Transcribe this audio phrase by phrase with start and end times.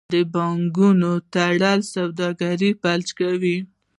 [0.13, 3.57] د بانکونو تړل سوداګري فلج کوي.